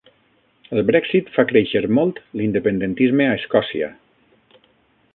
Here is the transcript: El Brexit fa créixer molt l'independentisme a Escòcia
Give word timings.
El 0.77 0.79
Brexit 0.87 1.29
fa 1.35 1.45
créixer 1.51 1.83
molt 1.99 2.23
l'independentisme 2.41 3.29
a 3.31 3.39
Escòcia 3.43 3.95